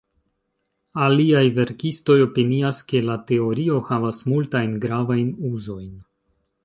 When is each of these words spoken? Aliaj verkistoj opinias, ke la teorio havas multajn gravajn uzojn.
Aliaj 1.07 1.43
verkistoj 1.57 2.15
opinias, 2.25 2.79
ke 2.93 3.03
la 3.09 3.17
teorio 3.33 3.77
havas 3.91 4.23
multajn 4.33 4.75
gravajn 4.87 5.31
uzojn. 5.51 5.93